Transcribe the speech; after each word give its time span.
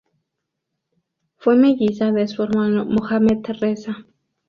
Fue 1.37 1.55
melliza 1.55 2.11
de 2.11 2.27
su 2.27 2.41
hermano 2.41 2.85
Mohammad 2.85 3.43
Reza. 3.59 4.07